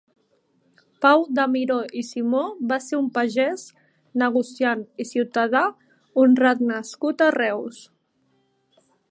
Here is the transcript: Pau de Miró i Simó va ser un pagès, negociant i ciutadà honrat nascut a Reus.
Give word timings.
Pau 1.05 1.25
de 1.39 1.43
Miró 1.55 1.75
i 1.99 2.01
Simó 2.07 2.41
va 2.71 2.79
ser 2.85 3.01
un 3.01 3.09
pagès, 3.17 3.67
negociant 4.23 4.83
i 5.05 5.07
ciutadà 5.11 5.63
honrat 6.25 6.65
nascut 6.73 7.25
a 7.29 7.31
Reus. 7.39 7.85